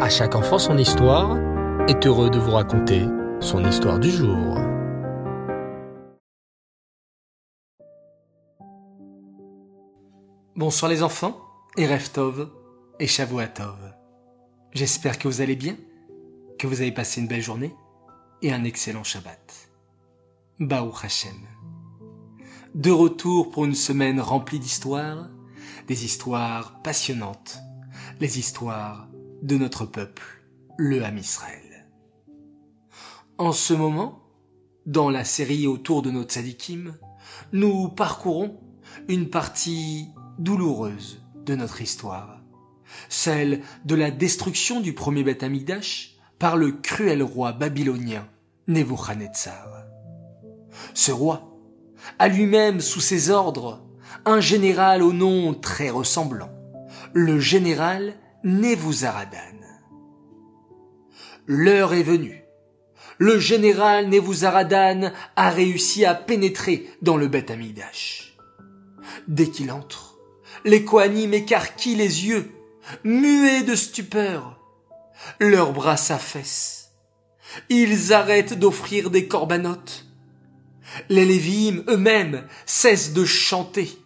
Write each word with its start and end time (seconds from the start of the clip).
À 0.00 0.08
chaque 0.08 0.34
enfant 0.34 0.58
son 0.58 0.76
histoire 0.76 1.38
est 1.86 2.04
heureux 2.04 2.28
de 2.28 2.38
vous 2.38 2.50
raconter 2.50 3.06
son 3.38 3.64
histoire 3.64 4.00
du 4.00 4.10
jour. 4.10 4.58
Bonsoir 10.56 10.90
les 10.90 11.04
enfants, 11.04 11.40
et 11.76 11.86
Reftov 11.86 12.50
et 12.98 13.06
Shavuatov. 13.06 13.94
J'espère 14.72 15.16
que 15.16 15.28
vous 15.28 15.40
allez 15.40 15.54
bien, 15.54 15.76
que 16.58 16.66
vous 16.66 16.80
avez 16.80 16.92
passé 16.92 17.20
une 17.20 17.28
belle 17.28 17.40
journée 17.40 17.72
et 18.42 18.52
un 18.52 18.64
excellent 18.64 19.04
Shabbat. 19.04 19.70
Baou 20.58 20.92
Hashem. 21.04 21.46
De 22.74 22.90
retour 22.90 23.52
pour 23.52 23.64
une 23.64 23.76
semaine 23.76 24.20
remplie 24.20 24.58
d'histoires, 24.58 25.28
des 25.86 26.04
histoires 26.04 26.82
passionnantes, 26.82 27.58
les 28.20 28.40
histoires 28.40 29.06
de 29.44 29.58
notre 29.58 29.84
peuple, 29.84 30.22
le 30.78 31.04
Ham 31.04 31.18
Israël. 31.18 31.86
En 33.36 33.52
ce 33.52 33.74
moment, 33.74 34.22
dans 34.86 35.10
la 35.10 35.22
série 35.22 35.66
autour 35.66 36.00
de 36.00 36.10
nos 36.10 36.22
tzadikim, 36.22 36.96
nous 37.52 37.88
parcourons 37.90 38.58
une 39.06 39.28
partie 39.28 40.08
douloureuse 40.38 41.22
de 41.44 41.54
notre 41.54 41.82
histoire, 41.82 42.40
celle 43.10 43.60
de 43.84 43.94
la 43.94 44.10
destruction 44.10 44.80
du 44.80 44.94
premier 44.94 45.24
Beth 45.24 45.42
Amikdash 45.42 46.16
par 46.38 46.56
le 46.56 46.72
cruel 46.72 47.22
roi 47.22 47.52
babylonien 47.52 48.26
Nebuchadnezzar. 48.66 49.84
Ce 50.94 51.12
roi 51.12 51.54
a 52.18 52.28
lui-même 52.28 52.80
sous 52.80 53.00
ses 53.00 53.28
ordres 53.28 53.84
un 54.24 54.40
général 54.40 55.02
au 55.02 55.12
nom 55.12 55.52
très 55.52 55.90
ressemblant, 55.90 56.50
le 57.12 57.38
général 57.38 58.14
Nebuzaradan. 58.44 59.56
L'heure 61.46 61.94
est 61.94 62.02
venue. 62.02 62.44
Le 63.16 63.38
général 63.38 64.10
Nebuzaradan 64.10 65.12
a 65.34 65.48
réussi 65.48 66.04
à 66.04 66.14
pénétrer 66.14 66.90
dans 67.00 67.16
le 67.16 67.26
Beth 67.26 67.50
Amikdash. 67.50 68.36
Dès 69.28 69.48
qu'il 69.48 69.72
entre, 69.72 70.18
les 70.66 70.84
Kohanim 70.84 71.32
écarquillent 71.32 71.94
les 71.94 72.26
yeux, 72.26 72.52
muets 73.02 73.62
de 73.62 73.74
stupeur. 73.74 74.60
Leurs 75.40 75.72
bras 75.72 75.96
s'affaissent. 75.96 76.90
Ils 77.70 78.12
arrêtent 78.12 78.58
d'offrir 78.58 79.08
des 79.08 79.26
corbanotes. 79.26 80.04
Les 81.08 81.24
Lévim 81.24 81.82
eux-mêmes 81.88 82.46
cessent 82.66 83.14
de 83.14 83.24
chanter 83.24 84.03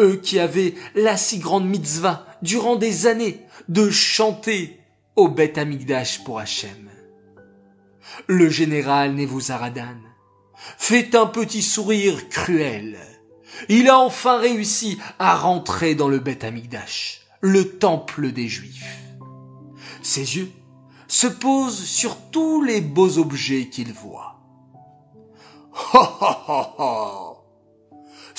eux 0.00 0.16
qui 0.16 0.38
avaient 0.38 0.74
la 0.94 1.16
si 1.16 1.38
grande 1.38 1.68
mitzvah 1.68 2.26
durant 2.42 2.76
des 2.76 3.06
années 3.06 3.40
de 3.68 3.90
chanter 3.90 4.80
au 5.16 5.28
Beth 5.28 5.58
Amigdash 5.58 6.24
pour 6.24 6.38
Hachem. 6.38 6.90
Le 8.26 8.48
général 8.48 9.14
Nebuzaradan 9.14 9.98
fait 10.78 11.14
un 11.14 11.26
petit 11.26 11.62
sourire 11.62 12.28
cruel. 12.28 12.98
Il 13.68 13.88
a 13.88 13.98
enfin 13.98 14.38
réussi 14.38 14.98
à 15.18 15.36
rentrer 15.36 15.94
dans 15.94 16.08
le 16.08 16.18
Beth 16.18 16.44
Amigdash, 16.44 17.20
le 17.40 17.78
temple 17.78 18.32
des 18.32 18.48
Juifs. 18.48 18.98
Ses 20.02 20.36
yeux 20.36 20.50
se 21.08 21.26
posent 21.26 21.84
sur 21.84 22.16
tous 22.30 22.62
les 22.62 22.80
beaux 22.80 23.18
objets 23.18 23.68
qu'il 23.68 23.92
voit. 23.92 24.40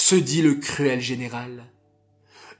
Se 0.06 0.14
dit 0.14 0.44
le 0.44 0.53
cruel 0.53 1.02
général. 1.02 1.66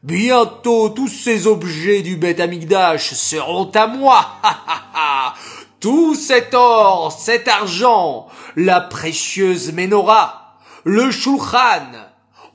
Bientôt 0.02 0.90
tous 0.90 1.08
ces 1.08 1.46
objets 1.46 2.02
du 2.02 2.18
Beth 2.18 2.40
Amigdash 2.40 3.14
seront 3.14 3.70
à 3.70 3.86
moi. 3.86 4.42
Tout 5.80 6.16
cet 6.16 6.56
or, 6.56 7.12
cet 7.12 7.48
argent, 7.48 8.26
la 8.56 8.82
précieuse 8.82 9.74
Ménorah, 9.74 10.58
le 10.86 11.12
Shulchan. 11.12 11.92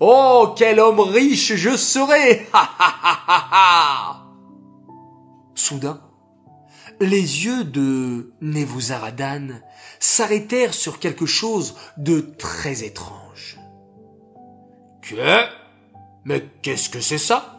Oh, 0.01 0.55
quel 0.57 0.81
homme 0.81 0.99
riche 0.99 1.55
je 1.55 1.77
serai. 1.77 2.49
Soudain, 5.55 6.01
les 6.99 7.45
yeux 7.45 7.63
de 7.63 8.33
Nebuzaradan 8.41 9.51
s'arrêtèrent 10.01 10.75
sur 10.75 10.99
quelque 10.99 11.27
chose 11.27 11.77
de 11.97 12.35
très 12.37 12.83
étrange. 12.83 13.60
Mais 16.25 16.45
qu'est-ce 16.63 16.91
que 16.91 17.01
c'est 17.01 17.19
ça? 17.19 17.57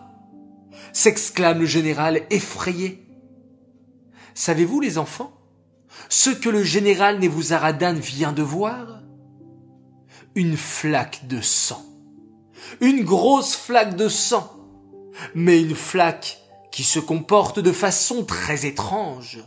s'exclame 0.93 1.59
le 1.59 1.65
général 1.65 2.21
effrayé. 2.29 3.07
Savez-vous, 4.33 4.79
les 4.79 4.97
enfants, 4.97 5.31
ce 6.09 6.29
que 6.29 6.49
le 6.49 6.63
général 6.63 7.19
Nebuzaradan 7.19 7.93
vient 7.93 8.31
de 8.31 8.41
voir? 8.41 9.01
Une 10.35 10.57
flaque 10.57 11.27
de 11.27 11.41
sang. 11.41 11.83
Une 12.79 13.03
grosse 13.03 13.55
flaque 13.55 13.95
de 13.95 14.07
sang. 14.07 14.49
Mais 15.35 15.61
une 15.61 15.75
flaque 15.75 16.39
qui 16.71 16.83
se 16.83 16.99
comporte 16.99 17.59
de 17.59 17.71
façon 17.71 18.23
très 18.23 18.65
étrange. 18.65 19.39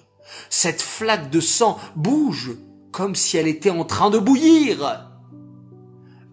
Cette 0.50 0.82
flaque 0.82 1.30
de 1.30 1.40
sang 1.40 1.78
bouge 1.96 2.52
comme 2.92 3.14
si 3.14 3.38
elle 3.38 3.48
était 3.48 3.70
en 3.70 3.84
train 3.84 4.10
de 4.10 4.18
bouillir. 4.18 5.10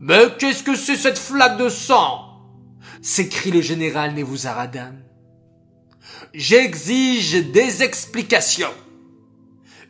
Mais 0.02 0.28
qu'est-ce 0.40 0.64
que 0.64 0.76
c'est 0.76 0.96
cette 0.96 1.20
flaque 1.20 1.58
de 1.58 1.70
sang? 1.70 2.42
S'écrie 3.04 3.52
le 3.52 3.62
général 3.62 4.16
Nebuzaradan. 4.16 4.96
J'exige 6.34 7.52
des 7.52 7.84
explications 7.84 8.74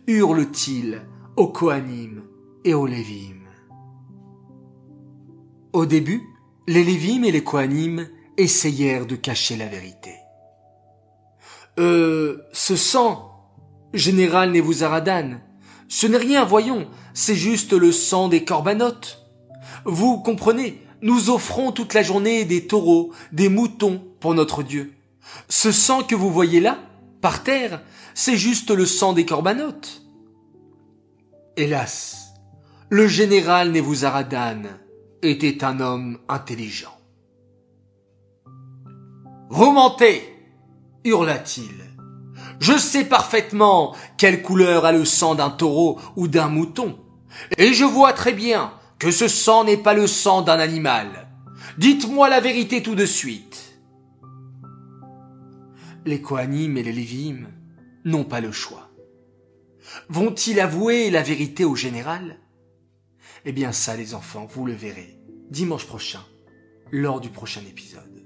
hurle-t-il 0.08 1.02
aux 1.38 1.48
Kohanim 1.48 2.24
et 2.66 2.74
aux 2.74 2.88
Lévim. 2.88 3.38
Au 5.74 5.86
début, 5.86 6.22
les 6.68 6.84
Lévim 6.84 7.24
et 7.24 7.32
les 7.32 7.44
Kohanim 7.44 8.08
essayèrent 8.38 9.06
de 9.06 9.16
cacher 9.16 9.56
la 9.56 9.68
vérité. 9.68 10.14
Euh, 11.80 12.42
ce 12.52 12.76
sang, 12.76 13.32
général 13.94 14.52
Nebuzaradan, 14.52 15.40
ce 15.88 16.08
n'est 16.08 16.18
rien, 16.18 16.44
voyons, 16.44 16.88
c'est 17.14 17.36
juste 17.36 17.74
le 17.74 17.92
sang 17.92 18.28
des 18.28 18.44
corbanotes. 18.44 19.21
Vous 19.86 20.20
comprenez, 20.20 20.82
nous 21.02 21.30
offrons 21.30 21.72
toute 21.72 21.94
la 21.94 22.04
journée 22.04 22.46
des 22.46 22.68
taureaux, 22.68 23.12
des 23.32 23.50
moutons 23.50 24.04
pour 24.20 24.34
notre 24.34 24.64
Dieu. 24.64 24.94
Ce 25.50 25.72
sang 25.72 26.04
que 26.04 26.16
vous 26.16 26.32
voyez 26.32 26.60
là, 26.60 26.78
par 27.22 27.44
terre, 27.44 27.82
c'est 28.14 28.38
juste 28.38 28.72
le 28.72 28.86
sang 28.86 29.14
des 29.14 29.26
corbanotes. 29.26 30.02
Hélas, 31.58 32.34
le 32.90 33.08
général 33.08 33.72
Nebuzaradan 33.72 34.64
était 35.22 35.64
un 35.64 35.80
homme 35.80 36.20
intelligent. 36.28 36.98
Vous 39.50 39.76
hurla-t-il. 41.04 41.92
Je 42.60 42.78
sais 42.78 43.06
parfaitement 43.06 43.96
quelle 44.18 44.44
couleur 44.44 44.86
a 44.86 44.92
le 44.92 45.04
sang 45.04 45.36
d'un 45.36 45.50
taureau 45.50 46.00
ou 46.16 46.28
d'un 46.28 46.48
mouton, 46.48 46.98
et 47.58 47.74
je 47.74 47.84
vois 47.84 48.14
très 48.14 48.34
bien 48.34 48.72
que 49.02 49.10
ce 49.10 49.28
sang 49.28 49.64
n'est 49.64 49.78
pas 49.78 49.96
le 49.96 50.06
sang 50.06 50.44
d'un 50.44 50.60
animal. 50.60 51.28
Dites-moi 51.80 52.30
la 52.30 52.40
vérité 52.40 52.84
tout 52.84 52.94
de 52.94 53.08
suite. 53.08 53.82
Les 56.06 56.22
Kohanim 56.22 56.78
et 56.78 56.84
les 56.84 56.92
Lévim 56.92 57.48
n'ont 58.06 58.26
pas 58.26 58.42
le 58.42 58.52
choix. 58.52 58.92
Vont-ils 60.10 60.60
avouer 60.60 61.10
la 61.10 61.24
vérité 61.24 61.66
au 61.66 61.76
général? 61.76 62.38
Eh 63.44 63.52
bien 63.52 63.72
ça, 63.72 63.98
les 63.98 64.14
enfants, 64.14 64.46
vous 64.46 64.68
le 64.68 64.74
verrez 64.74 65.18
dimanche 65.50 65.88
prochain, 65.88 66.22
lors 66.92 67.20
du 67.20 67.30
prochain 67.30 67.62
épisode. 67.68 68.24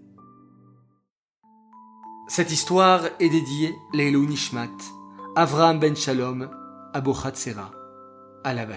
Cette 2.28 2.52
histoire 2.52 3.06
est 3.22 3.30
dédiée 3.30 3.74
Leilou 3.94 4.25
Nishmat, 4.25 4.75
Avraham 5.38 5.80
Ben 5.80 5.95
Shalom, 5.95 6.50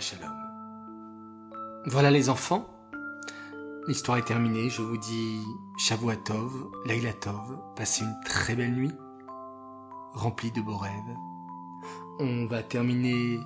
Shalom. 0.01 0.38
Voilà 1.90 2.11
les 2.11 2.29
enfants, 2.29 2.67
l'histoire 3.87 4.19
est 4.19 4.26
terminée, 4.26 4.69
je 4.69 4.82
vous 4.82 4.99
dis 4.99 5.40
Shavuatov, 5.79 6.70
Tov, 7.19 7.58
passez 7.76 8.05
une 8.05 8.14
très 8.26 8.55
belle 8.55 8.75
nuit, 8.75 8.93
remplie 10.12 10.52
de 10.52 10.61
beaux 10.61 10.76
rêves. 10.76 11.17
On 12.20 12.44
va 12.44 12.62
terminer 12.62 13.40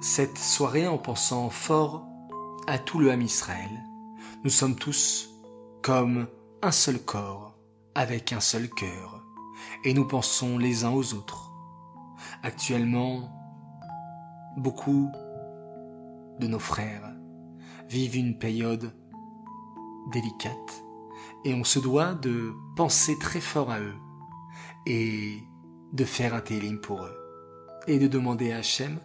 cette 0.00 0.38
soirée 0.38 0.86
en 0.86 0.98
pensant 0.98 1.50
fort 1.50 2.06
à 2.68 2.78
tout 2.78 3.00
le 3.00 3.10
Ham 3.10 3.22
Israël. 3.22 3.72
Nous 4.44 4.50
sommes 4.50 4.76
tous 4.76 5.28
comme 5.82 6.28
un 6.62 6.70
seul 6.70 7.00
corps, 7.00 7.58
avec 7.96 8.32
un 8.32 8.40
seul 8.40 8.70
cœur, 8.70 9.20
et 9.82 9.94
nous 9.94 10.06
pensons 10.06 10.58
les 10.58 10.84
uns 10.84 10.92
aux 10.92 11.14
autres. 11.14 11.50
Actuellement, 12.44 13.28
beaucoup 14.56 15.10
de 16.38 16.46
nos 16.46 16.60
frères 16.60 17.15
vivent 17.88 18.16
une 18.16 18.38
période 18.38 18.92
délicate 20.12 20.84
et 21.44 21.54
on 21.54 21.64
se 21.64 21.78
doit 21.78 22.14
de 22.14 22.52
penser 22.76 23.18
très 23.18 23.40
fort 23.40 23.70
à 23.70 23.80
eux 23.80 23.96
et 24.86 25.42
de 25.92 26.04
faire 26.04 26.34
un 26.34 26.40
télim 26.40 26.80
pour 26.80 27.02
eux 27.04 27.16
et 27.86 27.98
de 27.98 28.08
demander 28.08 28.52
à 28.52 28.58
Hachem 28.58 28.98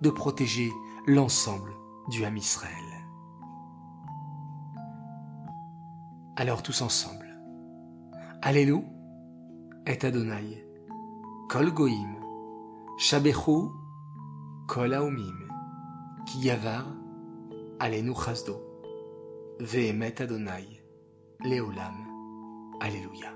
de 0.00 0.10
protéger 0.10 0.70
l'ensemble 1.06 1.72
du 2.08 2.24
Ham 2.24 2.36
Israël. 2.36 2.72
Alors 6.36 6.62
tous 6.62 6.82
ensemble. 6.82 7.26
Allélu 8.42 8.82
et 9.86 10.04
Adonai, 10.04 10.66
Kol 11.48 11.72
Goïm, 11.72 12.16
Shabechu, 12.98 13.70
Kol 14.68 14.92
Aumim, 14.94 15.48
Ki 16.26 16.40
Yavar, 16.40 16.86
Alenu 17.78 18.14
Chasdo, 18.14 18.56
Vehemet 19.60 20.22
Adonai, 20.22 20.82
Leolam, 21.44 22.06
Alléluia. 22.80 23.35